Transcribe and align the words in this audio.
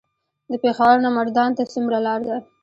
د 0.49 0.51
پېښور 0.63 0.95
نه 1.05 1.09
مردان 1.17 1.49
ته 1.57 1.63
څومره 1.73 1.97
لار 2.05 2.19
ده؟ 2.27 2.37